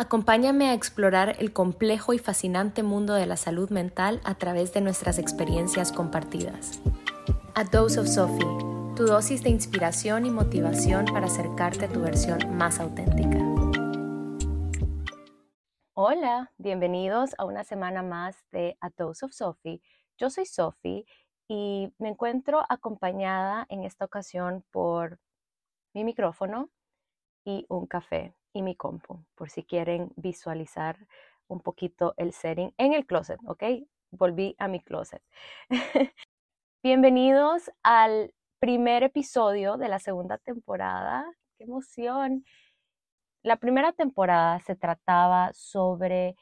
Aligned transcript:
Acompáñame 0.00 0.70
a 0.70 0.72
explorar 0.72 1.36
el 1.40 1.52
complejo 1.52 2.14
y 2.14 2.18
fascinante 2.18 2.82
mundo 2.82 3.12
de 3.12 3.26
la 3.26 3.36
salud 3.36 3.68
mental 3.68 4.22
a 4.24 4.34
través 4.34 4.72
de 4.72 4.80
nuestras 4.80 5.18
experiencias 5.18 5.92
compartidas. 5.92 6.80
A 7.54 7.64
Dose 7.64 8.00
of 8.00 8.08
Sophie, 8.08 8.46
tu 8.96 9.04
dosis 9.04 9.42
de 9.42 9.50
inspiración 9.50 10.24
y 10.24 10.30
motivación 10.30 11.04
para 11.04 11.26
acercarte 11.26 11.84
a 11.84 11.88
tu 11.90 12.00
versión 12.00 12.38
más 12.56 12.80
auténtica. 12.80 13.36
Hola, 15.92 16.50
bienvenidos 16.56 17.34
a 17.36 17.44
una 17.44 17.62
semana 17.62 18.02
más 18.02 18.42
de 18.52 18.78
A 18.80 18.88
Dose 18.96 19.26
of 19.26 19.32
Sophie. 19.34 19.82
Yo 20.16 20.30
soy 20.30 20.46
Sophie 20.46 21.04
y 21.46 21.92
me 21.98 22.08
encuentro 22.08 22.64
acompañada 22.70 23.66
en 23.68 23.84
esta 23.84 24.06
ocasión 24.06 24.64
por 24.70 25.18
mi 25.92 26.04
micrófono 26.04 26.70
y 27.44 27.66
un 27.68 27.86
café 27.86 28.34
y 28.52 28.62
mi 28.62 28.74
compu, 28.74 29.24
por 29.34 29.50
si 29.50 29.62
quieren 29.62 30.12
visualizar 30.16 30.98
un 31.48 31.60
poquito 31.60 32.14
el 32.16 32.32
setting 32.32 32.72
en 32.78 32.92
el 32.94 33.06
closet, 33.06 33.40
¿ok? 33.46 33.64
Volví 34.10 34.56
a 34.58 34.68
mi 34.68 34.80
closet. 34.80 35.22
Bienvenidos 36.82 37.70
al 37.82 38.34
primer 38.58 39.02
episodio 39.02 39.76
de 39.76 39.88
la 39.88 39.98
segunda 39.98 40.38
temporada. 40.38 41.24
¡Qué 41.56 41.64
emoción! 41.64 42.44
La 43.42 43.56
primera 43.56 43.92
temporada 43.92 44.60
se 44.60 44.76
trataba 44.76 45.50
sobre 45.54 46.36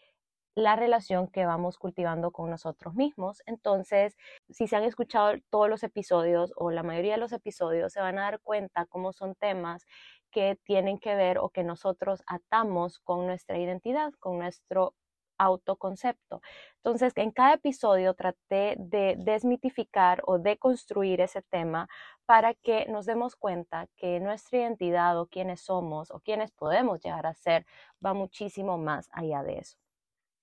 la 0.59 0.75
relación 0.75 1.29
que 1.29 1.47
vamos 1.47 1.79
cultivando 1.79 2.33
con 2.33 2.51
nosotros 2.51 2.95
mismos. 2.95 3.43
Entonces, 3.47 4.17
si 4.51 4.67
se 4.67 4.77
han 4.77 4.83
escuchado 4.83 5.35
todos 5.51 5.69
los 5.69 5.85
episodios 5.85 6.53
o 6.57 6.73
la 6.73 6.83
mayoría 6.83 7.13
de 7.13 7.21
los 7.21 7.33
episodios, 7.33 7.93
se 7.93 8.01
van 8.01 8.19
a 8.19 8.23
dar 8.23 8.41
cuenta 8.41 8.87
cómo 8.87 9.13
son 9.13 9.37
temas 9.37 9.87
que 10.31 10.59
tienen 10.65 10.99
que 10.99 11.15
ver 11.15 11.39
o 11.39 11.51
que 11.51 11.65
nosotros 11.65 12.23
atamos 12.27 12.99
con 13.01 13.27
nuestra 13.27 13.59
identidad, 13.59 14.13
con 14.21 14.39
nuestro 14.39 14.95
autoconcepto. 15.39 16.41
Entonces, 16.77 17.13
en 17.17 17.31
cada 17.31 17.55
episodio 17.55 18.15
traté 18.15 18.77
de 18.79 19.17
desmitificar 19.19 20.23
o 20.27 20.39
deconstruir 20.39 21.21
ese 21.21 21.43
tema 21.43 21.89
para 22.27 22.55
que 22.55 22.87
nos 22.87 23.07
demos 23.07 23.37
cuenta 23.37 23.87
que 23.97 24.21
nuestra 24.21 24.59
identidad 24.59 25.19
o 25.19 25.27
quiénes 25.27 25.61
somos 25.63 26.11
o 26.11 26.21
quiénes 26.21 26.51
podemos 26.53 27.01
llegar 27.01 27.27
a 27.27 27.35
ser 27.35 27.67
va 28.05 28.15
muchísimo 28.15 28.79
más 28.79 29.09
allá 29.13 29.43
de 29.43 29.59
eso. 29.59 29.79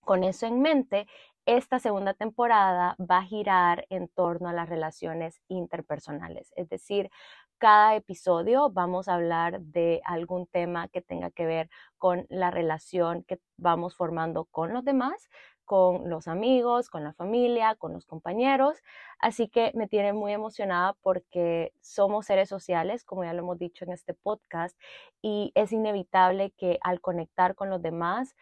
Con 0.05 0.23
eso 0.23 0.45
en 0.45 0.61
mente, 0.61 1.07
esta 1.47 1.79
segunda 1.79 2.13
temporada 2.13 2.95
va 2.99 3.17
a 3.17 3.23
girar 3.23 3.87
en 3.89 4.07
torno 4.07 4.49
a 4.49 4.53
las 4.53 4.69
relaciones 4.69 5.41
interpersonales, 5.47 6.53
es 6.55 6.69
decir, 6.69 7.09
cada 7.57 7.95
episodio 7.95 8.69
vamos 8.69 9.07
a 9.07 9.15
hablar 9.15 9.61
de 9.61 10.01
algún 10.05 10.45
tema 10.45 10.89
que 10.89 11.01
tenga 11.01 11.31
que 11.31 11.47
ver 11.47 11.69
con 11.97 12.27
la 12.29 12.51
relación 12.51 13.23
que 13.23 13.39
vamos 13.57 13.95
formando 13.95 14.45
con 14.45 14.73
los 14.73 14.83
demás, 14.83 15.29
con 15.63 16.07
los 16.09 16.27
amigos, 16.27 16.89
con 16.89 17.03
la 17.03 17.13
familia, 17.13 17.73
con 17.75 17.93
los 17.93 18.05
compañeros. 18.05 18.83
Así 19.19 19.47
que 19.47 19.71
me 19.73 19.87
tiene 19.87 20.13
muy 20.13 20.33
emocionada 20.33 20.93
porque 21.01 21.73
somos 21.81 22.27
seres 22.27 22.49
sociales, 22.49 23.03
como 23.05 23.23
ya 23.23 23.33
lo 23.33 23.39
hemos 23.39 23.57
dicho 23.57 23.85
en 23.85 23.91
este 23.93 24.13
podcast, 24.13 24.77
y 25.21 25.51
es 25.55 25.71
inevitable 25.71 26.51
que 26.51 26.77
al 26.81 27.01
conectar 27.01 27.55
con 27.55 27.69
los 27.69 27.81
demás, 27.81 28.35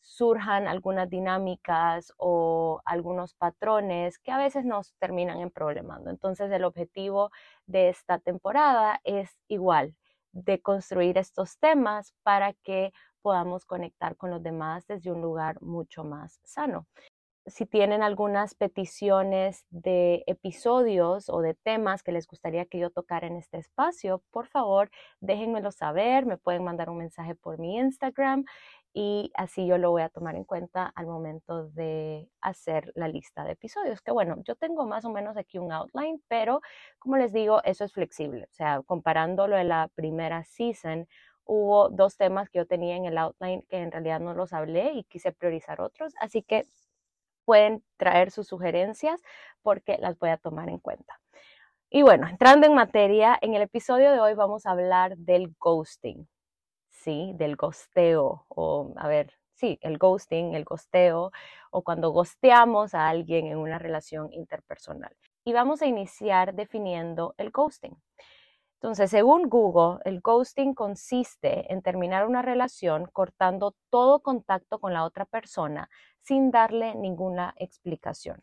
surjan 0.00 0.66
algunas 0.66 1.08
dinámicas 1.10 2.12
o 2.16 2.80
algunos 2.84 3.34
patrones 3.34 4.18
que 4.18 4.32
a 4.32 4.38
veces 4.38 4.64
nos 4.64 4.94
terminan 4.98 5.40
en 5.40 5.50
problemando. 5.50 6.10
Entonces 6.10 6.50
el 6.50 6.64
objetivo 6.64 7.30
de 7.66 7.88
esta 7.88 8.18
temporada 8.18 9.00
es 9.04 9.38
igual, 9.48 9.94
de 10.32 10.60
construir 10.60 11.18
estos 11.18 11.58
temas 11.58 12.14
para 12.22 12.52
que 12.52 12.92
podamos 13.22 13.64
conectar 13.64 14.16
con 14.16 14.30
los 14.30 14.42
demás 14.42 14.86
desde 14.86 15.12
un 15.12 15.20
lugar 15.20 15.60
mucho 15.60 16.04
más 16.04 16.40
sano. 16.44 16.86
Si 17.46 17.64
tienen 17.64 18.02
algunas 18.02 18.54
peticiones 18.54 19.64
de 19.70 20.22
episodios 20.26 21.30
o 21.30 21.40
de 21.40 21.54
temas 21.54 22.02
que 22.02 22.12
les 22.12 22.26
gustaría 22.26 22.66
que 22.66 22.78
yo 22.78 22.90
tocara 22.90 23.26
en 23.26 23.36
este 23.36 23.56
espacio, 23.56 24.22
por 24.30 24.48
favor 24.48 24.90
déjenmelo 25.20 25.72
saber, 25.72 26.26
me 26.26 26.36
pueden 26.36 26.62
mandar 26.62 26.90
un 26.90 26.98
mensaje 26.98 27.34
por 27.34 27.58
mi 27.58 27.78
Instagram 27.78 28.44
y 28.92 29.30
así 29.34 29.66
yo 29.66 29.78
lo 29.78 29.90
voy 29.90 30.02
a 30.02 30.08
tomar 30.08 30.34
en 30.36 30.44
cuenta 30.44 30.92
al 30.94 31.06
momento 31.06 31.68
de 31.70 32.28
hacer 32.40 32.92
la 32.94 33.08
lista 33.08 33.44
de 33.44 33.52
episodios. 33.52 34.00
Que 34.00 34.10
bueno, 34.12 34.36
yo 34.44 34.56
tengo 34.56 34.86
más 34.86 35.04
o 35.04 35.10
menos 35.10 35.36
aquí 35.36 35.58
un 35.58 35.72
outline, 35.72 36.22
pero 36.28 36.60
como 36.98 37.16
les 37.16 37.32
digo, 37.32 37.62
eso 37.64 37.84
es 37.84 37.92
flexible. 37.92 38.44
O 38.50 38.54
sea, 38.54 38.82
comparándolo 38.86 39.56
de 39.56 39.64
la 39.64 39.88
primera 39.94 40.44
season, 40.44 41.06
hubo 41.44 41.88
dos 41.90 42.16
temas 42.16 42.50
que 42.50 42.58
yo 42.58 42.66
tenía 42.66 42.96
en 42.96 43.06
el 43.06 43.18
outline 43.18 43.62
que 43.68 43.78
en 43.78 43.90
realidad 43.92 44.20
no 44.20 44.34
los 44.34 44.52
hablé 44.52 44.92
y 44.92 45.04
quise 45.04 45.32
priorizar 45.32 45.80
otros, 45.80 46.14
así 46.20 46.42
que 46.42 46.64
pueden 47.44 47.82
traer 47.96 48.30
sus 48.30 48.46
sugerencias 48.48 49.22
porque 49.62 49.96
las 49.98 50.18
voy 50.18 50.30
a 50.30 50.36
tomar 50.36 50.68
en 50.68 50.78
cuenta. 50.78 51.18
Y 51.90 52.02
bueno, 52.02 52.28
entrando 52.28 52.66
en 52.66 52.74
materia, 52.74 53.38
en 53.40 53.54
el 53.54 53.62
episodio 53.62 54.12
de 54.12 54.20
hoy 54.20 54.34
vamos 54.34 54.66
a 54.66 54.72
hablar 54.72 55.16
del 55.16 55.54
ghosting. 55.58 56.28
¿Sí? 57.02 57.32
Del 57.36 57.56
gosteo, 57.56 58.46
o 58.48 58.92
a 58.96 59.08
ver, 59.08 59.32
sí, 59.54 59.78
el 59.82 59.98
ghosting, 59.98 60.54
el 60.54 60.64
gosteo, 60.64 61.32
o 61.70 61.82
cuando 61.82 62.10
gosteamos 62.10 62.94
a 62.94 63.08
alguien 63.08 63.46
en 63.46 63.58
una 63.58 63.78
relación 63.78 64.32
interpersonal. 64.32 65.16
Y 65.44 65.52
vamos 65.52 65.82
a 65.82 65.86
iniciar 65.86 66.54
definiendo 66.54 67.34
el 67.38 67.50
ghosting. 67.50 67.96
Entonces, 68.80 69.10
según 69.10 69.48
Google, 69.48 70.00
el 70.04 70.20
ghosting 70.20 70.74
consiste 70.74 71.72
en 71.72 71.82
terminar 71.82 72.26
una 72.26 72.42
relación 72.42 73.06
cortando 73.12 73.74
todo 73.90 74.20
contacto 74.20 74.78
con 74.78 74.92
la 74.92 75.04
otra 75.04 75.24
persona 75.24 75.90
sin 76.22 76.50
darle 76.52 76.94
ninguna 76.94 77.54
explicación. 77.56 78.40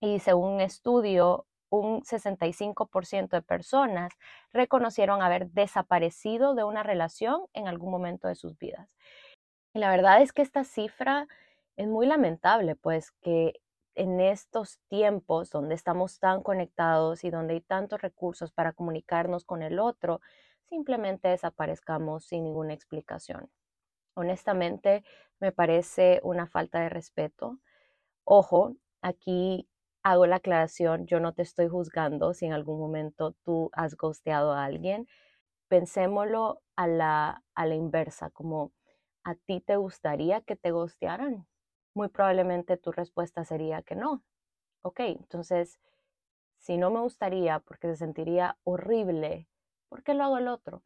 Y 0.00 0.20
según 0.20 0.54
un 0.54 0.60
estudio 0.60 1.46
un 1.70 2.02
65% 2.02 3.36
de 3.36 3.42
personas 3.42 4.12
reconocieron 4.52 5.22
haber 5.22 5.50
desaparecido 5.50 6.54
de 6.54 6.64
una 6.64 6.82
relación 6.82 7.42
en 7.52 7.68
algún 7.68 7.90
momento 7.90 8.28
de 8.28 8.34
sus 8.34 8.56
vidas. 8.58 8.96
Y 9.74 9.78
la 9.78 9.90
verdad 9.90 10.22
es 10.22 10.32
que 10.32 10.42
esta 10.42 10.64
cifra 10.64 11.26
es 11.76 11.86
muy 11.86 12.06
lamentable, 12.06 12.76
pues 12.76 13.10
que 13.10 13.60
en 13.94 14.20
estos 14.20 14.78
tiempos 14.88 15.50
donde 15.50 15.74
estamos 15.74 16.18
tan 16.18 16.42
conectados 16.42 17.24
y 17.24 17.30
donde 17.30 17.54
hay 17.54 17.60
tantos 17.60 18.00
recursos 18.00 18.52
para 18.52 18.72
comunicarnos 18.72 19.44
con 19.44 19.62
el 19.62 19.78
otro, 19.78 20.20
simplemente 20.68 21.28
desaparezcamos 21.28 22.24
sin 22.26 22.44
ninguna 22.44 22.74
explicación. 22.74 23.50
Honestamente, 24.14 25.04
me 25.40 25.52
parece 25.52 26.20
una 26.22 26.46
falta 26.46 26.80
de 26.80 26.88
respeto. 26.88 27.58
Ojo, 28.24 28.76
aquí 29.02 29.68
hago 30.10 30.26
la 30.26 30.36
aclaración, 30.36 31.06
yo 31.06 31.20
no 31.20 31.34
te 31.34 31.42
estoy 31.42 31.68
juzgando 31.68 32.34
si 32.34 32.46
en 32.46 32.52
algún 32.52 32.78
momento 32.80 33.32
tú 33.44 33.70
has 33.72 33.96
ghosteado 33.96 34.52
a 34.52 34.64
alguien. 34.64 35.06
Pensémoslo 35.68 36.62
a 36.76 36.86
la, 36.88 37.44
a 37.54 37.66
la 37.66 37.74
inversa, 37.74 38.30
como 38.30 38.72
a 39.24 39.34
ti 39.36 39.60
te 39.60 39.76
gustaría 39.76 40.42
que 40.42 40.56
te 40.56 40.70
ghostearan. 40.72 41.48
Muy 41.94 42.08
probablemente 42.08 42.76
tu 42.78 42.92
respuesta 42.92 43.44
sería 43.44 43.82
que 43.82 43.96
no. 43.96 44.24
Ok, 44.82 45.00
entonces, 45.00 45.80
si 46.58 46.76
no 46.78 46.90
me 46.90 47.00
gustaría 47.00 47.60
porque 47.60 47.88
se 47.88 47.96
sentiría 47.96 48.58
horrible, 48.64 49.48
¿por 49.88 50.02
qué 50.04 50.14
lo 50.14 50.24
hago 50.24 50.38
el 50.38 50.48
otro? 50.48 50.84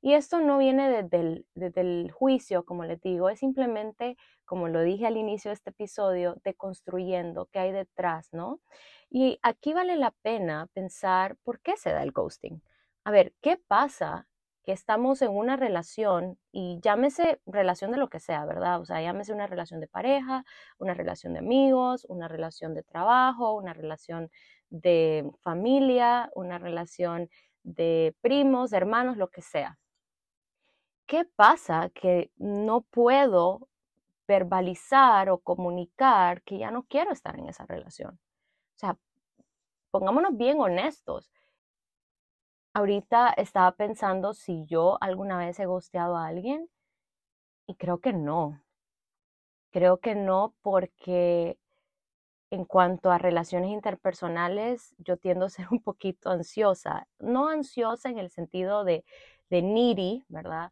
Y 0.00 0.14
esto 0.14 0.40
no 0.40 0.58
viene 0.58 0.90
desde 0.90 1.20
el, 1.20 1.46
desde 1.54 1.80
el 1.80 2.10
juicio, 2.10 2.64
como 2.64 2.84
les 2.84 3.00
digo, 3.00 3.28
es 3.28 3.38
simplemente 3.40 4.16
como 4.44 4.68
lo 4.68 4.82
dije 4.82 5.06
al 5.06 5.16
inicio 5.16 5.50
de 5.50 5.54
este 5.54 5.70
episodio, 5.70 6.36
de 6.44 6.54
construyendo 6.54 7.46
qué 7.46 7.58
hay 7.58 7.72
detrás, 7.72 8.32
¿no? 8.32 8.60
Y 9.10 9.38
aquí 9.42 9.74
vale 9.74 9.96
la 9.96 10.12
pena 10.22 10.68
pensar 10.72 11.36
por 11.42 11.60
qué 11.60 11.76
se 11.76 11.90
da 11.90 12.02
el 12.02 12.12
ghosting. 12.12 12.62
A 13.04 13.10
ver, 13.10 13.34
¿qué 13.42 13.56
pasa 13.56 14.28
que 14.64 14.72
estamos 14.72 15.22
en 15.22 15.30
una 15.30 15.56
relación 15.56 16.38
y 16.50 16.80
llámese 16.82 17.40
relación 17.46 17.92
de 17.92 17.98
lo 17.98 18.08
que 18.08 18.18
sea, 18.18 18.44
¿verdad? 18.44 18.80
O 18.80 18.84
sea, 18.84 19.00
llámese 19.00 19.32
una 19.32 19.46
relación 19.46 19.80
de 19.80 19.86
pareja, 19.86 20.44
una 20.78 20.92
relación 20.92 21.34
de 21.34 21.38
amigos, 21.38 22.04
una 22.08 22.26
relación 22.26 22.74
de 22.74 22.82
trabajo, 22.82 23.54
una 23.54 23.74
relación 23.74 24.28
de 24.70 25.30
familia, 25.42 26.30
una 26.34 26.58
relación 26.58 27.30
de 27.66 28.14
primos, 28.22 28.72
hermanos, 28.72 29.16
lo 29.16 29.28
que 29.28 29.42
sea. 29.42 29.78
¿Qué 31.06 31.24
pasa 31.36 31.90
que 31.90 32.30
no 32.36 32.82
puedo 32.82 33.68
verbalizar 34.26 35.30
o 35.30 35.38
comunicar 35.38 36.42
que 36.42 36.58
ya 36.58 36.70
no 36.70 36.84
quiero 36.84 37.12
estar 37.12 37.38
en 37.38 37.48
esa 37.48 37.64
relación. 37.66 38.14
O 38.14 38.78
sea, 38.78 38.98
pongámonos 39.90 40.36
bien 40.36 40.60
honestos. 40.60 41.30
Ahorita 42.74 43.30
estaba 43.36 43.72
pensando 43.72 44.34
si 44.34 44.66
yo 44.66 44.98
alguna 45.00 45.38
vez 45.38 45.58
he 45.60 45.66
gosteado 45.66 46.16
a 46.16 46.26
alguien 46.26 46.68
y 47.66 47.76
creo 47.76 48.00
que 48.00 48.12
no. 48.12 48.62
Creo 49.70 49.98
que 49.98 50.14
no 50.14 50.54
porque 50.62 51.58
en 52.50 52.64
cuanto 52.64 53.10
a 53.10 53.18
relaciones 53.18 53.70
interpersonales, 53.70 54.94
yo 54.98 55.16
tiendo 55.16 55.46
a 55.46 55.50
ser 55.50 55.66
un 55.70 55.82
poquito 55.82 56.30
ansiosa. 56.30 57.08
No 57.18 57.48
ansiosa 57.48 58.08
en 58.08 58.18
el 58.18 58.30
sentido 58.30 58.84
de, 58.84 59.04
de 59.50 59.62
needy, 59.62 60.24
¿verdad? 60.28 60.70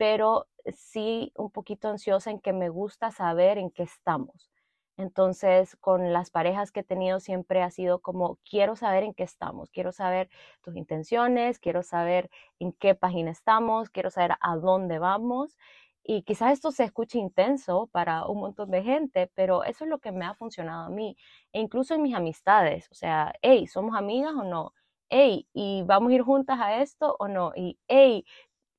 pero 0.00 0.48
sí 0.72 1.30
un 1.36 1.50
poquito 1.50 1.90
ansiosa 1.90 2.30
en 2.30 2.40
que 2.40 2.54
me 2.54 2.70
gusta 2.70 3.10
saber 3.10 3.58
en 3.58 3.70
qué 3.70 3.82
estamos. 3.82 4.50
Entonces, 4.96 5.76
con 5.76 6.14
las 6.14 6.30
parejas 6.30 6.72
que 6.72 6.80
he 6.80 6.84
tenido 6.84 7.20
siempre 7.20 7.60
ha 7.60 7.70
sido 7.70 8.00
como, 8.00 8.38
quiero 8.48 8.76
saber 8.76 9.02
en 9.02 9.12
qué 9.12 9.24
estamos, 9.24 9.68
quiero 9.70 9.92
saber 9.92 10.30
tus 10.62 10.74
intenciones, 10.74 11.58
quiero 11.58 11.82
saber 11.82 12.30
en 12.60 12.72
qué 12.72 12.94
página 12.94 13.30
estamos, 13.30 13.90
quiero 13.90 14.10
saber 14.10 14.36
a 14.40 14.56
dónde 14.56 14.98
vamos. 14.98 15.58
Y 16.04 16.22
quizás 16.22 16.52
esto 16.52 16.72
se 16.72 16.84
escuche 16.84 17.18
intenso 17.18 17.88
para 17.92 18.26
un 18.26 18.38
montón 18.40 18.70
de 18.70 18.82
gente, 18.82 19.30
pero 19.34 19.64
eso 19.64 19.84
es 19.84 19.90
lo 19.90 19.98
que 20.00 20.12
me 20.12 20.24
ha 20.26 20.34
funcionado 20.34 20.84
a 20.86 20.90
mí. 20.90 21.16
E 21.52 21.60
incluso 21.60 21.94
en 21.94 22.02
mis 22.02 22.14
amistades, 22.14 22.88
o 22.90 22.94
sea, 22.94 23.32
hey, 23.42 23.66
¿somos 23.66 23.96
amigas 23.96 24.32
o 24.34 24.44
no? 24.44 24.72
Hey, 25.10 25.46
¿y 25.52 25.82
vamos 25.84 26.12
a 26.12 26.14
ir 26.16 26.22
juntas 26.22 26.58
a 26.60 26.80
esto 26.82 27.16
o 27.18 27.28
no? 27.28 27.52
Y 27.56 27.78
hey, 27.88 28.24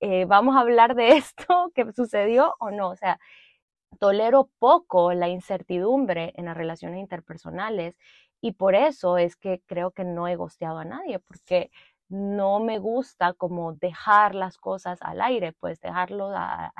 eh, 0.02 0.26
¿vamos 0.26 0.56
a 0.56 0.62
hablar 0.62 0.96
de 0.96 1.10
esto 1.18 1.72
que 1.76 1.92
sucedió 1.94 2.56
o 2.60 2.72
no? 2.72 2.90
O 2.92 2.96
sea, 2.96 3.20
tolero 4.00 4.50
poco 4.60 5.14
la 5.14 5.30
incertidumbre 5.30 6.34
en 6.36 6.46
las 6.46 6.58
relaciones 6.58 7.00
interpersonales 7.00 7.96
y 8.42 8.54
por 8.54 8.76
eso 8.76 9.18
es 9.18 9.36
que 9.36 9.62
creo 9.68 9.92
que 9.92 10.04
no 10.04 10.28
he 10.28 10.36
gosteado 10.36 10.80
a 10.80 10.86
nadie, 10.86 11.20
porque 11.20 11.72
no 12.12 12.60
me 12.60 12.78
gusta 12.78 13.34
como 13.34 13.74
dejar 13.74 14.36
las 14.36 14.58
cosas 14.58 15.00
al 15.02 15.22
aire, 15.22 15.54
pues 15.54 15.80
dejarlo 15.80 16.30
a, 16.36 16.74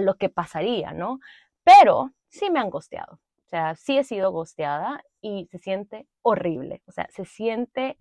lo 0.00 0.16
que 0.16 0.28
pasaría, 0.28 0.92
¿no? 0.92 1.20
Pero 1.64 2.12
sí 2.28 2.50
me 2.50 2.58
han 2.60 2.70
gosteado, 2.70 3.14
o 3.14 3.48
sea, 3.48 3.76
sí 3.76 3.98
he 3.98 4.04
sido 4.04 4.32
gosteada 4.32 5.02
y 5.20 5.46
se 5.50 5.58
siente 5.58 6.06
horrible, 6.22 6.82
o 6.86 6.92
sea, 6.92 7.08
se 7.10 7.24
siente 7.24 7.98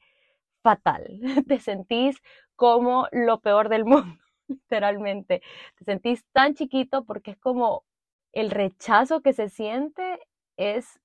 fatal, 0.64 1.20
te 1.48 1.60
sentís 1.60 2.22
como 2.56 3.08
lo 3.12 3.40
peor 3.42 3.70
del 3.70 3.86
mundo, 3.86 4.20
literalmente, 4.48 5.42
te 5.78 5.86
sentís 5.86 6.26
tan 6.34 6.56
chiquito 6.56 7.06
porque 7.06 7.32
es 7.32 7.38
como 7.38 7.86
el 8.34 8.52
rechazo 8.52 9.22
que 9.22 9.34
se 9.34 9.50
siente 9.50 10.20
es 10.58 11.00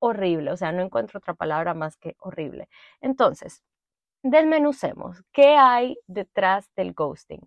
horrible, 0.00 0.52
o 0.52 0.56
sea, 0.56 0.72
no 0.72 0.82
encuentro 0.82 1.18
otra 1.18 1.34
palabra 1.34 1.74
más 1.74 1.96
que 1.96 2.16
horrible. 2.20 2.68
Entonces, 3.00 3.62
desmenucemos, 4.22 5.22
¿qué 5.32 5.56
hay 5.56 5.98
detrás 6.06 6.70
del 6.76 6.92
ghosting? 6.94 7.40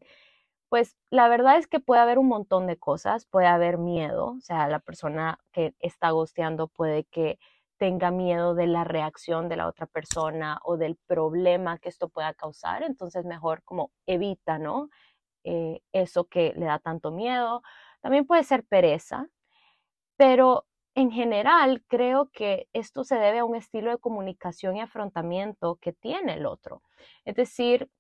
Pues 0.70 0.98
la 1.12 1.28
verdad 1.30 1.58
es 1.58 1.68
que 1.68 1.80
puede 1.80 2.02
haber 2.02 2.20
un 2.20 2.28
montón 2.28 2.68
de 2.68 2.78
cosas, 2.78 3.26
puede 3.28 3.48
haber 3.48 3.78
miedo, 3.78 4.36
o 4.38 4.42
sea, 4.42 4.68
la 4.68 4.80
persona 4.80 5.40
que 5.54 5.74
está 5.80 6.12
ghosteando 6.12 6.68
puede 6.68 7.06
que 7.06 7.40
tenga 7.78 8.12
miedo 8.12 8.56
de 8.56 8.68
la 8.68 8.84
reacción 8.84 9.50
de 9.50 9.58
la 9.58 9.68
otra 9.68 9.86
persona 9.88 10.60
o 10.64 10.78
del 10.78 10.98
problema 11.08 11.78
que 11.80 11.90
esto 11.90 12.10
pueda 12.10 12.34
causar, 12.34 12.84
entonces 12.84 13.26
mejor 13.26 13.64
como 13.64 13.92
evita, 14.08 14.60
¿no? 14.60 14.90
Eh, 15.44 15.82
eso 15.94 16.26
que 16.26 16.54
le 16.56 16.66
da 16.66 16.80
tanto 16.80 17.12
miedo. 17.12 17.62
También 18.02 18.26
puede 18.26 18.44
ser 18.44 18.66
pereza, 18.66 19.28
pero 20.18 20.66
en 20.96 21.12
general 21.12 21.84
creo 21.88 22.30
que 22.32 22.68
esto 22.74 23.04
se 23.04 23.16
debe 23.16 23.40
a 23.40 23.46
un 23.46 23.56
estilo 23.56 23.92
de 23.92 23.98
comunicación 23.98 24.78
y 24.78 24.82
afrontamiento 24.82 25.76
que 25.82 25.92
tiene 25.92 26.36
el 26.36 26.46
otro. 26.46 26.82
Es 27.26 27.36
decir, 27.36 27.92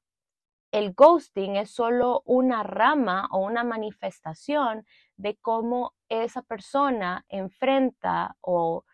el 0.71 0.93
ghosting 0.93 1.57
es 1.57 1.71
solo 1.71 2.21
una 2.25 2.63
rama 2.63 3.27
o 3.31 3.39
una 3.39 3.63
manifestación 3.63 4.85
de 5.17 5.35
cómo 5.37 5.93
esa 6.09 6.41
persona 6.41 7.25
enfrenta 7.29 8.37
o 8.41 8.85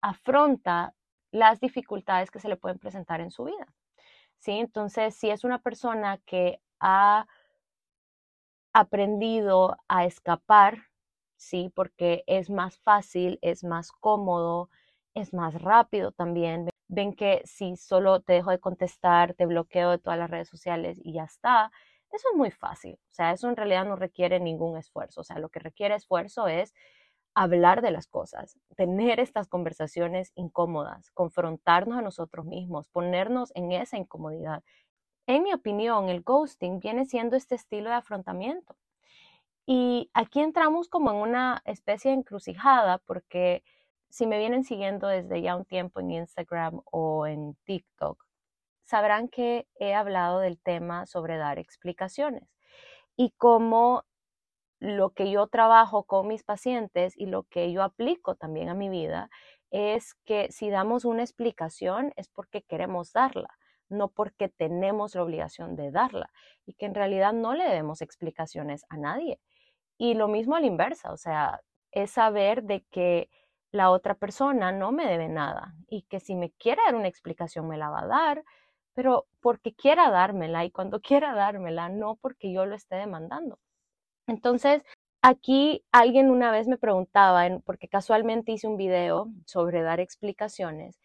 afronta 0.00 0.94
las 1.30 1.60
dificultades 1.60 2.30
que 2.30 2.40
se 2.40 2.48
le 2.48 2.56
pueden 2.56 2.78
presentar 2.78 3.20
en 3.20 3.30
su 3.30 3.44
vida. 3.44 3.66
¿Sí? 4.38 4.52
Entonces, 4.52 5.14
si 5.16 5.30
es 5.30 5.44
una 5.44 5.58
persona 5.60 6.18
que 6.26 6.60
ha 6.80 7.26
aprendido 8.74 9.76
a 9.88 10.04
escapar, 10.04 10.88
¿sí? 11.36 11.70
Porque 11.74 12.24
es 12.26 12.50
más 12.50 12.78
fácil, 12.78 13.38
es 13.42 13.64
más 13.64 13.92
cómodo, 13.92 14.70
es 15.14 15.32
más 15.34 15.60
rápido 15.62 16.12
también. 16.12 16.68
Ven 16.88 17.14
que 17.14 17.42
si 17.44 17.76
solo 17.76 18.20
te 18.20 18.34
dejo 18.34 18.50
de 18.50 18.60
contestar, 18.60 19.34
te 19.34 19.46
bloqueo 19.46 19.90
de 19.90 19.98
todas 19.98 20.18
las 20.18 20.30
redes 20.30 20.48
sociales 20.48 20.98
y 21.02 21.14
ya 21.14 21.24
está, 21.24 21.70
eso 22.12 22.28
es 22.32 22.36
muy 22.36 22.50
fácil. 22.50 22.94
O 23.10 23.14
sea, 23.14 23.32
eso 23.32 23.48
en 23.48 23.56
realidad 23.56 23.84
no 23.86 23.96
requiere 23.96 24.38
ningún 24.40 24.76
esfuerzo. 24.78 25.22
O 25.22 25.24
sea, 25.24 25.38
lo 25.38 25.48
que 25.48 25.58
requiere 25.60 25.94
esfuerzo 25.96 26.46
es 26.48 26.74
hablar 27.34 27.82
de 27.82 27.90
las 27.90 28.06
cosas, 28.06 28.58
tener 28.76 29.20
estas 29.20 29.48
conversaciones 29.48 30.32
incómodas, 30.36 31.10
confrontarnos 31.12 31.98
a 31.98 32.02
nosotros 32.02 32.46
mismos, 32.46 32.88
ponernos 32.88 33.50
en 33.56 33.72
esa 33.72 33.96
incomodidad, 33.98 34.62
en 35.26 35.42
mi 35.42 35.52
opinión, 35.54 36.08
el 36.10 36.22
ghosting 36.22 36.80
viene 36.80 37.06
siendo 37.06 37.36
este 37.36 37.54
estilo 37.54 37.88
de 37.88 37.96
afrontamiento. 37.96 38.76
Y 39.66 40.10
aquí 40.14 40.40
entramos 40.40 40.88
como 40.88 41.10
en 41.10 41.16
una 41.16 41.62
especie 41.64 42.10
de 42.10 42.18
encrucijada 42.18 42.98
porque 42.98 43.64
si 44.10 44.26
me 44.26 44.38
vienen 44.38 44.64
siguiendo 44.64 45.08
desde 45.08 45.40
ya 45.42 45.56
un 45.56 45.64
tiempo 45.64 46.00
en 46.00 46.10
Instagram 46.10 46.82
o 46.84 47.26
en 47.26 47.56
TikTok, 47.64 48.22
sabrán 48.84 49.28
que 49.28 49.66
he 49.76 49.94
hablado 49.94 50.40
del 50.40 50.58
tema 50.60 51.06
sobre 51.06 51.38
dar 51.38 51.58
explicaciones 51.58 52.44
y 53.16 53.30
cómo 53.38 54.04
lo 54.80 55.10
que 55.10 55.30
yo 55.30 55.46
trabajo 55.48 56.04
con 56.04 56.28
mis 56.28 56.44
pacientes 56.44 57.14
y 57.16 57.26
lo 57.26 57.44
que 57.44 57.72
yo 57.72 57.82
aplico 57.82 58.34
también 58.36 58.68
a 58.68 58.74
mi 58.74 58.90
vida 58.90 59.30
es 59.70 60.14
que 60.26 60.52
si 60.52 60.70
damos 60.70 61.04
una 61.06 61.22
explicación 61.22 62.12
es 62.16 62.28
porque 62.28 62.62
queremos 62.62 63.12
darla 63.12 63.58
no 63.88 64.08
porque 64.08 64.48
tenemos 64.48 65.14
la 65.14 65.22
obligación 65.22 65.76
de 65.76 65.90
darla 65.90 66.30
y 66.66 66.74
que 66.74 66.86
en 66.86 66.94
realidad 66.94 67.32
no 67.32 67.54
le 67.54 67.64
debemos 67.64 68.02
explicaciones 68.02 68.84
a 68.88 68.96
nadie. 68.96 69.40
Y 69.98 70.14
lo 70.14 70.28
mismo 70.28 70.56
a 70.56 70.60
la 70.60 70.66
inversa, 70.66 71.12
o 71.12 71.16
sea, 71.16 71.60
es 71.92 72.12
saber 72.12 72.64
de 72.64 72.84
que 72.90 73.30
la 73.72 73.90
otra 73.90 74.14
persona 74.14 74.72
no 74.72 74.92
me 74.92 75.06
debe 75.06 75.28
nada 75.28 75.74
y 75.88 76.02
que 76.02 76.20
si 76.20 76.36
me 76.36 76.50
quiere 76.52 76.82
dar 76.86 76.94
una 76.96 77.08
explicación 77.08 77.68
me 77.68 77.78
la 77.78 77.90
va 77.90 78.02
a 78.02 78.06
dar, 78.06 78.44
pero 78.94 79.26
porque 79.40 79.74
quiera 79.74 80.10
dármela 80.10 80.64
y 80.64 80.70
cuando 80.70 81.00
quiera 81.02 81.34
dármela, 81.34 81.88
no 81.88 82.16
porque 82.16 82.52
yo 82.52 82.66
lo 82.66 82.74
esté 82.76 82.96
demandando. 82.96 83.58
Entonces, 84.26 84.82
aquí 85.22 85.84
alguien 85.92 86.30
una 86.30 86.50
vez 86.50 86.68
me 86.68 86.78
preguntaba, 86.78 87.44
porque 87.64 87.88
casualmente 87.88 88.52
hice 88.52 88.68
un 88.68 88.76
video 88.76 89.28
sobre 89.46 89.82
dar 89.82 90.00
explicaciones 90.00 90.98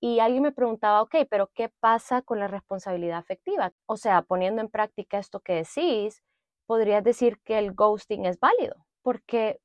y 0.00 0.20
alguien 0.20 0.42
me 0.44 0.52
preguntaba, 0.52 1.02
ok, 1.02 1.16
pero 1.30 1.50
¿qué 1.54 1.70
pasa 1.80 2.22
con 2.22 2.38
la 2.40 2.48
responsabilidad 2.48 3.18
afectiva? 3.18 3.72
O 3.86 3.96
sea, 3.96 4.22
poniendo 4.22 4.62
en 4.62 4.68
práctica 4.70 5.18
esto 5.18 5.40
que 5.40 5.54
decís, 5.54 6.22
podrías 6.66 7.04
decir 7.04 7.40
que 7.44 7.58
el 7.58 7.72
ghosting 7.72 8.26
es 8.26 8.38
válido, 8.40 8.86
porque, 9.02 9.60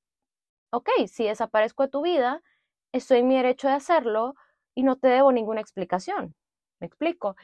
ok, 0.72 0.90
si 1.08 1.26
desaparezco 1.26 1.84
de 1.84 1.90
tu 1.90 2.02
vida, 2.02 2.42
estoy 2.94 3.20
en 3.20 3.28
mi 3.28 3.36
derecho 3.36 3.68
de 3.68 3.76
hacerlo 3.76 4.36
y 4.76 4.84
no 4.84 4.98
te 4.98 5.08
debo 5.08 5.32
ninguna 5.32 5.62
explicación. 5.62 6.36
¿Me 6.80 6.88
explico? 6.88 7.36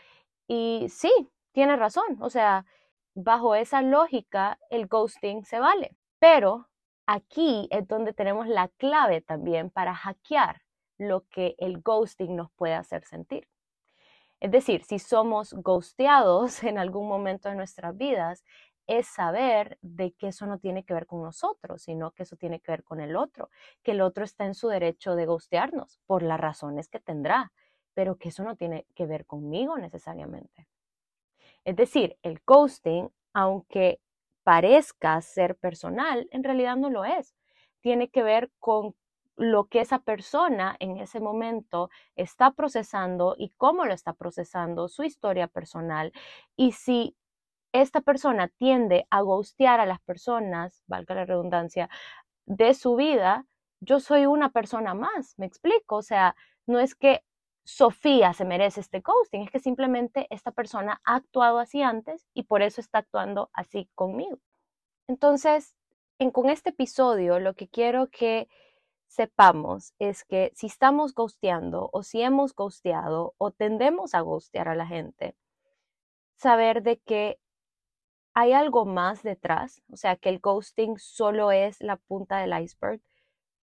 Y 0.48 0.88
sí, 0.90 1.12
tiene 1.54 1.76
razón. 1.76 2.18
O 2.22 2.30
sea, 2.30 2.66
bajo 3.16 3.56
esa 3.56 3.82
lógica, 3.82 4.60
el 4.70 4.88
ghosting 4.88 5.46
se 5.46 5.60
vale. 5.60 5.96
Pero 6.20 6.68
aquí 7.08 7.68
es 7.72 7.88
donde 7.88 8.14
tenemos 8.14 8.48
la 8.48 8.70
clave 8.70 9.22
también 9.22 9.70
para 9.70 9.96
hackear 9.96 10.62
lo 10.98 11.26
que 11.30 11.56
el 11.60 11.82
ghosting 11.82 12.36
nos 12.36 12.52
puede 12.52 12.74
hacer 12.74 13.04
sentir. 13.06 13.48
Es 14.40 14.52
decir, 14.52 14.84
si 14.84 15.00
somos 15.00 15.54
ghosteados 15.54 16.64
en 16.64 16.78
algún 16.78 17.08
momento 17.08 17.50
de 17.50 17.56
nuestras 17.56 17.96
vidas, 17.98 18.44
es 18.88 19.08
saber 19.08 19.78
de 19.82 20.14
que 20.14 20.30
eso 20.30 20.46
no 20.48 20.60
tiene 20.60 20.84
que 20.84 20.94
ver 20.94 21.06
con 21.06 21.22
nosotros, 21.22 21.84
sino 21.84 22.12
que 22.12 22.24
eso 22.24 22.38
tiene 22.38 22.62
que 22.62 22.72
ver 22.72 22.84
con 22.84 23.02
el 23.02 23.16
otro, 23.16 23.50
que 23.84 23.92
el 23.92 24.02
otro 24.02 24.24
está 24.24 24.46
en 24.46 24.56
su 24.56 24.70
derecho 24.70 25.16
de 25.16 25.26
ghostearnos 25.26 26.00
por 26.06 26.24
las 26.24 26.40
razones 26.40 26.88
que 26.88 27.00
tendrá, 27.00 27.52
pero 27.94 28.18
que 28.18 28.30
eso 28.30 28.44
no 28.44 28.56
tiene 28.56 28.88
que 28.96 29.06
ver 29.06 29.26
conmigo 29.26 29.78
necesariamente. 29.78 30.68
Es 31.66 31.76
decir, 31.76 32.18
el 32.22 32.40
ghosting, 32.46 33.12
aunque 33.34 34.00
parezca 34.44 35.22
ser 35.22 35.58
personal, 35.58 36.30
en 36.32 36.44
realidad 36.44 36.78
no 36.78 36.90
lo 36.90 37.04
es. 37.04 37.36
Tiene 37.82 38.10
que 38.10 38.24
ver 38.24 38.50
con 38.60 38.96
lo 39.36 39.66
que 39.66 39.82
esa 39.82 40.00
persona 40.00 40.76
en 40.80 40.98
ese 40.98 41.20
momento 41.20 41.90
está 42.16 42.52
procesando 42.52 43.36
y 43.38 43.52
cómo 43.58 43.86
lo 43.86 43.94
está 43.94 44.14
procesando, 44.14 44.88
su 44.88 45.04
historia 45.04 45.48
personal. 45.48 46.12
Y 46.56 46.72
si 46.72 47.16
esta 47.74 48.02
persona 48.02 48.48
tiende 48.48 49.08
a 49.10 49.22
ghostear 49.22 49.80
a 49.80 49.86
las 49.86 50.00
personas, 50.02 50.84
valga 50.88 51.16
la 51.16 51.26
redundancia, 51.26 51.90
de 52.46 52.74
su 52.74 52.96
vida, 52.96 53.46
yo 53.80 54.00
soy 54.00 54.26
una 54.26 54.52
persona 54.52 54.94
más, 54.94 55.36
me 55.38 55.46
explico. 55.46 55.98
O 55.98 56.02
sea, 56.02 56.36
no 56.66 56.80
es 56.80 56.96
que 56.96 57.24
Sofía 57.66 58.34
se 58.34 58.46
merece 58.46 58.80
este 58.80 59.02
ghosting, 59.02 59.44
es 59.44 59.52
que 59.52 59.60
simplemente 59.60 60.28
esta 60.30 60.52
persona 60.52 61.02
ha 61.04 61.16
actuado 61.16 61.60
así 61.60 61.82
antes 61.82 62.26
y 62.34 62.44
por 62.44 62.62
eso 62.62 62.80
está 62.80 63.00
actuando 63.00 63.50
así 63.54 63.90
conmigo. 63.94 64.40
Entonces, 65.08 65.76
en, 66.18 66.32
con 66.32 66.50
este 66.50 66.70
episodio, 66.70 67.40
lo 67.40 67.56
que 67.56 67.68
quiero 67.68 68.10
que 68.10 68.48
sepamos 69.08 69.94
es 70.00 70.24
que 70.24 70.52
si 70.56 70.68
estamos 70.68 71.14
ghosteando 71.14 71.90
o 71.92 72.04
si 72.04 72.22
hemos 72.22 72.56
ghosteado 72.56 73.34
o 73.38 73.52
tendemos 73.52 74.14
a 74.16 74.22
ghostear 74.22 74.70
a 74.70 74.76
la 74.76 74.88
gente, 74.88 75.36
saber 76.38 76.84
de 76.84 77.00
que 77.00 77.40
hay 78.40 78.54
algo 78.54 78.86
más 78.86 79.24
detrás, 79.24 79.82
o 79.92 79.98
sea, 79.98 80.16
que 80.16 80.30
el 80.30 80.38
ghosting 80.38 81.00
solo 81.00 81.52
es 81.52 81.82
la 81.82 81.96
punta 81.96 82.38
del 82.38 82.56
iceberg, 82.62 83.02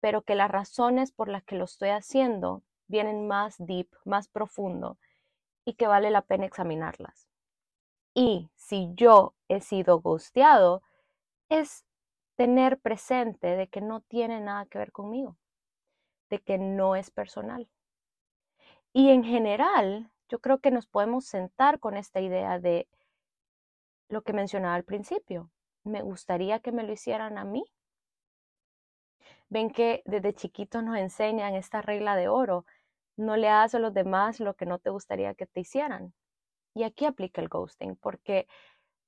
pero 0.01 0.23
que 0.23 0.35
las 0.35 0.51
razones 0.51 1.13
por 1.13 1.29
las 1.29 1.45
que 1.45 1.55
lo 1.55 1.63
estoy 1.63 1.91
haciendo 1.91 2.61
vienen 2.87 3.25
más 3.25 3.55
deep, 3.57 3.87
más 4.03 4.27
profundo 4.27 4.97
y 5.63 5.75
que 5.75 5.87
vale 5.87 6.11
la 6.11 6.23
pena 6.23 6.45
examinarlas. 6.45 7.29
Y 8.13 8.49
si 8.55 8.91
yo 8.95 9.33
he 9.47 9.61
sido 9.61 10.01
ghosteado, 10.01 10.83
es 11.47 11.85
tener 12.35 12.77
presente 12.77 13.55
de 13.55 13.69
que 13.69 13.79
no 13.79 14.01
tiene 14.01 14.41
nada 14.41 14.65
que 14.65 14.77
ver 14.77 14.91
conmigo, 14.91 15.37
de 16.29 16.39
que 16.39 16.57
no 16.57 16.97
es 16.97 17.11
personal. 17.11 17.69
Y 18.91 19.11
en 19.11 19.23
general, 19.23 20.11
yo 20.27 20.39
creo 20.39 20.59
que 20.59 20.71
nos 20.71 20.85
podemos 20.85 21.23
sentar 21.23 21.79
con 21.79 21.95
esta 21.95 22.19
idea 22.19 22.59
de 22.59 22.89
lo 24.09 24.23
que 24.23 24.33
mencionaba 24.33 24.75
al 24.75 24.83
principio. 24.83 25.51
Me 25.83 26.01
gustaría 26.01 26.59
que 26.59 26.71
me 26.71 26.83
lo 26.83 26.93
hicieran 26.93 27.37
a 27.37 27.45
mí. 27.45 27.65
Ven 29.49 29.69
que 29.69 30.01
desde 30.05 30.33
chiquitos 30.33 30.83
nos 30.83 30.97
enseñan 30.97 31.55
esta 31.55 31.81
regla 31.81 32.15
de 32.15 32.27
oro. 32.27 32.65
No 33.17 33.37
le 33.37 33.49
hagas 33.49 33.75
a 33.75 33.79
los 33.79 33.93
demás 33.93 34.39
lo 34.39 34.55
que 34.55 34.65
no 34.65 34.79
te 34.79 34.89
gustaría 34.89 35.35
que 35.35 35.45
te 35.45 35.61
hicieran. 35.61 36.13
Y 36.73 36.83
aquí 36.83 37.05
aplica 37.05 37.41
el 37.41 37.47
ghosting, 37.49 37.95
porque 37.95 38.47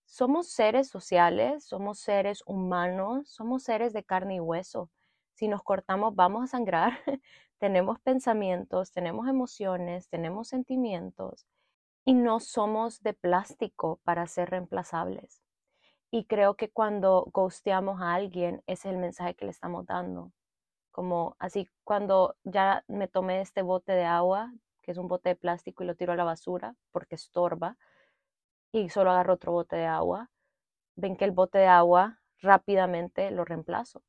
somos 0.06 0.50
seres 0.50 0.88
sociales, 0.90 1.66
somos 1.66 2.00
seres 2.00 2.44
humanos, 2.46 3.30
somos 3.30 3.64
seres 3.64 3.94
de 3.94 4.04
carne 4.04 4.36
y 4.36 4.40
hueso. 4.40 4.90
Si 5.34 5.48
nos 5.48 5.64
cortamos, 5.64 6.16
vamos 6.16 6.44
a 6.44 6.48
sangrar. 6.48 6.94
tenemos 7.60 8.00
pensamientos, 8.00 8.92
tenemos 8.92 9.28
emociones, 9.28 10.08
tenemos 10.10 10.48
sentimientos 10.48 11.46
y 12.08 12.14
no 12.14 12.40
somos 12.40 13.04
de 13.04 13.14
plástico 13.14 14.00
para 14.06 14.28
ser 14.28 14.50
reemplazables. 14.52 15.44
Y 16.10 16.24
creo 16.24 16.56
que 16.56 16.70
cuando 16.70 17.28
ghosteamos 17.34 18.02
a 18.02 18.14
alguien, 18.14 18.64
ese 18.66 18.88
es 18.88 18.94
el 18.94 18.98
mensaje 18.98 19.36
que 19.36 19.44
le 19.44 19.52
estamos 19.52 19.86
dando. 19.86 20.32
Como 20.92 21.36
así, 21.38 21.70
cuando 21.84 22.38
ya 22.46 22.86
me 22.88 23.10
tomé 23.10 23.42
este 23.42 23.62
bote 23.62 23.92
de 23.92 24.06
agua, 24.06 24.54
que 24.82 24.92
es 24.92 24.98
un 24.98 25.10
bote 25.10 25.28
de 25.28 25.36
plástico, 25.36 25.84
y 25.84 25.88
lo 25.88 25.96
tiro 25.96 26.14
a 26.14 26.16
la 26.16 26.24
basura 26.24 26.78
porque 26.94 27.16
estorba, 27.16 27.76
y 28.72 28.88
solo 28.88 29.12
agarro 29.12 29.34
otro 29.34 29.52
bote 29.52 29.76
de 29.76 29.88
agua, 29.88 30.30
ven 30.96 31.18
que 31.18 31.26
el 31.26 31.32
bote 31.32 31.58
de 31.58 31.68
agua 31.68 32.22
rápidamente 32.40 33.32
lo 33.32 33.44
reemplazo. 33.44 34.02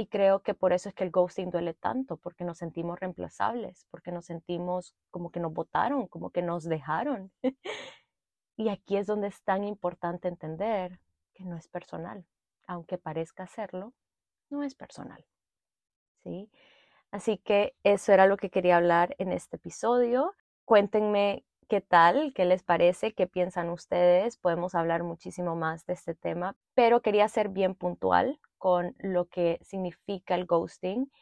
Y 0.00 0.06
creo 0.06 0.40
que 0.40 0.54
por 0.54 0.72
eso 0.72 0.88
es 0.88 0.94
que 0.94 1.04
el 1.04 1.10
ghosting 1.10 1.50
duele 1.50 1.74
tanto, 1.74 2.16
porque 2.16 2.42
nos 2.42 2.56
sentimos 2.56 2.98
reemplazables, 2.98 3.86
porque 3.90 4.12
nos 4.12 4.24
sentimos 4.24 4.94
como 5.10 5.30
que 5.30 5.40
nos 5.40 5.52
votaron, 5.52 6.06
como 6.06 6.30
que 6.30 6.40
nos 6.40 6.64
dejaron. 6.64 7.30
y 8.56 8.70
aquí 8.70 8.96
es 8.96 9.06
donde 9.06 9.28
es 9.28 9.42
tan 9.42 9.62
importante 9.62 10.26
entender 10.26 11.00
que 11.34 11.44
no 11.44 11.54
es 11.54 11.68
personal. 11.68 12.24
Aunque 12.66 12.96
parezca 12.96 13.46
serlo, 13.46 13.92
no 14.48 14.62
es 14.62 14.74
personal. 14.74 15.22
¿Sí? 16.22 16.50
Así 17.10 17.36
que 17.36 17.74
eso 17.84 18.14
era 18.14 18.24
lo 18.24 18.38
que 18.38 18.48
quería 18.48 18.78
hablar 18.78 19.14
en 19.18 19.32
este 19.32 19.56
episodio. 19.56 20.34
Cuéntenme 20.64 21.44
qué 21.70 21.80
tal, 21.80 22.34
qué 22.34 22.44
les 22.46 22.64
parece, 22.64 23.14
qué 23.14 23.28
piensan 23.28 23.70
ustedes. 23.70 24.36
Podemos 24.36 24.74
hablar 24.74 25.04
muchísimo 25.04 25.54
más 25.54 25.86
de 25.86 25.94
este 25.94 26.16
tema, 26.16 26.56
pero 26.74 27.00
quería 27.00 27.28
ser 27.28 27.48
bien 27.48 27.76
puntual 27.76 28.40
con 28.58 28.96
lo 28.98 29.26
que 29.28 29.60
significa 29.62 30.34
el 30.34 30.46
ghosting. 30.46 31.12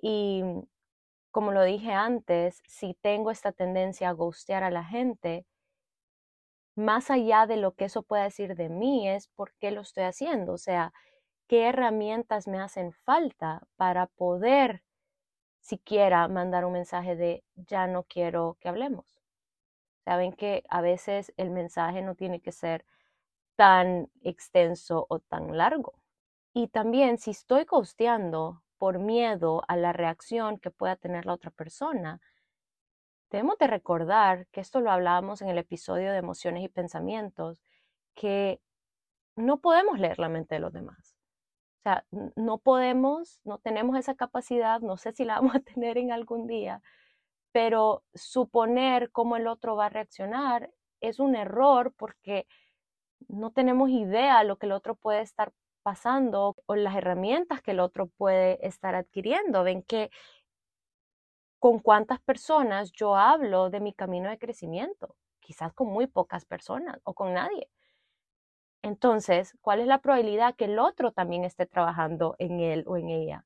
Y 0.00 0.42
como 1.30 1.52
lo 1.52 1.62
dije 1.64 1.92
antes, 1.92 2.62
si 2.66 2.94
tengo 3.02 3.30
esta 3.30 3.52
tendencia 3.52 4.08
a 4.08 4.12
ghostear 4.12 4.64
a 4.64 4.70
la 4.70 4.84
gente, 4.84 5.46
más 6.74 7.10
allá 7.10 7.46
de 7.46 7.58
lo 7.58 7.74
que 7.74 7.84
eso 7.84 8.02
pueda 8.02 8.24
decir 8.24 8.56
de 8.56 8.70
mí, 8.70 9.06
es 9.06 9.28
por 9.28 9.52
qué 9.60 9.70
lo 9.70 9.82
estoy 9.82 10.04
haciendo. 10.04 10.54
O 10.54 10.58
sea, 10.58 10.94
qué 11.46 11.68
herramientas 11.68 12.48
me 12.48 12.58
hacen 12.58 12.92
falta 12.92 13.62
para 13.76 14.06
poder 14.06 14.82
siquiera 15.60 16.26
mandar 16.28 16.64
un 16.64 16.72
mensaje 16.72 17.16
de 17.16 17.44
ya 17.54 17.86
no 17.86 18.04
quiero 18.04 18.56
que 18.60 18.70
hablemos. 18.70 19.19
Saben 20.04 20.32
que 20.32 20.64
a 20.68 20.80
veces 20.80 21.32
el 21.36 21.50
mensaje 21.50 22.02
no 22.02 22.14
tiene 22.14 22.40
que 22.40 22.52
ser 22.52 22.84
tan 23.56 24.10
extenso 24.22 25.06
o 25.08 25.18
tan 25.18 25.56
largo. 25.56 25.94
Y 26.52 26.68
también 26.68 27.18
si 27.18 27.30
estoy 27.30 27.66
costeando 27.66 28.62
por 28.78 28.98
miedo 28.98 29.62
a 29.68 29.76
la 29.76 29.92
reacción 29.92 30.58
que 30.58 30.70
pueda 30.70 30.96
tener 30.96 31.26
la 31.26 31.34
otra 31.34 31.50
persona, 31.50 32.20
debemos 33.30 33.58
de 33.58 33.66
recordar 33.66 34.46
que 34.48 34.60
esto 34.60 34.80
lo 34.80 34.90
hablábamos 34.90 35.42
en 35.42 35.48
el 35.48 35.58
episodio 35.58 36.10
de 36.10 36.18
emociones 36.18 36.64
y 36.64 36.68
pensamientos, 36.68 37.62
que 38.14 38.60
no 39.36 39.58
podemos 39.60 39.98
leer 39.98 40.18
la 40.18 40.28
mente 40.28 40.56
de 40.56 40.60
los 40.60 40.72
demás. 40.72 41.16
O 41.80 41.82
sea, 41.82 42.04
no 42.36 42.58
podemos, 42.58 43.40
no 43.44 43.58
tenemos 43.58 43.96
esa 43.96 44.14
capacidad, 44.14 44.80
no 44.80 44.96
sé 44.96 45.12
si 45.12 45.24
la 45.24 45.36
vamos 45.36 45.54
a 45.54 45.60
tener 45.60 45.98
en 45.98 46.12
algún 46.12 46.46
día, 46.46 46.82
pero 47.52 48.04
suponer 48.14 49.10
cómo 49.10 49.36
el 49.36 49.46
otro 49.46 49.76
va 49.76 49.86
a 49.86 49.90
reaccionar 49.90 50.70
es 51.00 51.18
un 51.18 51.34
error 51.34 51.92
porque 51.96 52.46
no 53.28 53.50
tenemos 53.50 53.90
idea 53.90 54.38
de 54.40 54.44
lo 54.44 54.56
que 54.56 54.66
el 54.66 54.72
otro 54.72 54.94
puede 54.94 55.22
estar 55.22 55.52
pasando 55.82 56.56
o 56.66 56.74
las 56.76 56.96
herramientas 56.96 57.62
que 57.62 57.72
el 57.72 57.80
otro 57.80 58.06
puede 58.06 58.64
estar 58.66 58.94
adquiriendo. 58.94 59.64
Ven 59.64 59.82
que 59.82 60.10
con 61.58 61.78
cuántas 61.78 62.20
personas 62.20 62.92
yo 62.92 63.16
hablo 63.16 63.70
de 63.70 63.80
mi 63.80 63.92
camino 63.92 64.30
de 64.30 64.38
crecimiento, 64.38 65.16
quizás 65.40 65.72
con 65.72 65.88
muy 65.88 66.06
pocas 66.06 66.44
personas 66.44 67.00
o 67.04 67.14
con 67.14 67.34
nadie. 67.34 67.68
Entonces, 68.82 69.56
¿cuál 69.60 69.80
es 69.80 69.86
la 69.86 69.98
probabilidad 69.98 70.54
que 70.54 70.64
el 70.64 70.78
otro 70.78 71.12
también 71.12 71.44
esté 71.44 71.66
trabajando 71.66 72.34
en 72.38 72.60
él 72.60 72.84
o 72.86 72.96
en 72.96 73.10
ella? 73.10 73.44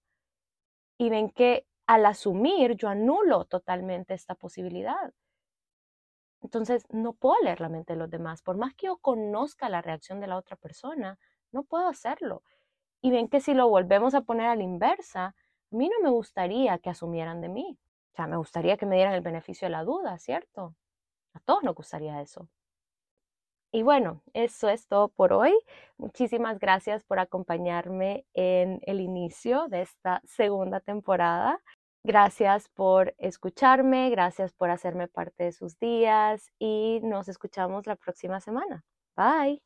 Y 0.97 1.11
ven 1.11 1.31
que 1.31 1.67
al 1.87 2.07
asumir 2.07 2.77
yo 2.77 2.89
anulo 2.89 3.45
totalmente 3.45 4.15
esta 4.15 4.35
posibilidad. 4.35 5.13
Entonces, 6.43 6.85
no 6.91 7.15
puedo 7.15 7.37
leer 7.43 7.61
la 7.61 7.69
mente 7.71 7.95
de 7.95 7.99
los 7.99 8.11
demás. 8.11 8.43
Por 8.43 8.57
más 8.57 8.75
que 8.75 8.87
yo 8.87 8.99
conozca 8.99 9.69
la 9.69 9.83
reacción 9.83 10.21
de 10.21 10.27
la 10.27 10.37
otra 10.37 10.57
persona, 10.57 11.19
no 11.53 11.65
puedo 11.65 11.89
hacerlo. 11.89 12.43
Y 13.01 13.11
ven 13.11 13.29
que 13.29 13.41
si 13.41 13.55
lo 13.55 13.69
volvemos 13.69 14.15
a 14.15 14.23
poner 14.23 14.47
a 14.47 14.57
la 14.57 14.63
inversa, 14.63 15.27
a 15.27 15.35
mí 15.71 15.89
no 15.89 16.03
me 16.03 16.11
gustaría 16.11 16.79
que 16.79 16.91
asumieran 16.91 17.41
de 17.41 17.49
mí. 17.49 17.79
O 18.13 18.17
sea, 18.17 18.27
me 18.27 18.37
gustaría 18.37 18.77
que 18.77 18.87
me 18.87 18.97
dieran 18.97 19.15
el 19.15 19.23
beneficio 19.23 19.67
de 19.67 19.73
la 19.73 19.85
duda, 19.85 20.19
¿cierto? 20.19 20.75
A 21.35 21.41
todos 21.41 21.63
nos 21.65 21.75
gustaría 21.75 22.21
eso. 22.21 22.49
Y 23.73 23.83
bueno, 23.83 24.23
eso 24.35 24.69
es 24.69 24.87
todo 24.87 25.09
por 25.09 25.33
hoy. 25.33 25.53
Muchísimas 25.99 26.61
gracias 26.61 27.03
por 27.03 27.19
acompañarme 27.19 28.25
en 28.33 28.81
el 28.87 29.01
inicio 29.01 29.67
de 29.69 29.83
esta 29.83 30.23
segunda 30.25 30.79
temporada. 30.79 31.61
Gracias 32.07 32.69
por 32.69 33.15
escucharme, 33.19 34.11
gracias 34.11 34.53
por 34.53 34.69
hacerme 34.69 35.09
parte 35.09 35.45
de 35.45 35.53
sus 35.53 35.79
días 35.79 36.51
y 36.59 37.01
nos 37.03 37.29
escuchamos 37.29 37.87
la 37.87 37.97
próxima 37.97 38.41
semana. 38.41 38.85
Bye. 39.17 39.63